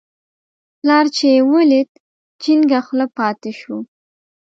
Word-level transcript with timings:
پلار 0.79 1.05
چې 1.15 1.25
یې 1.33 1.41
ولید، 1.51 1.89
جینګه 2.41 2.79
خوله 2.85 3.07
پاتې 3.17 3.51
شو. 3.59 3.75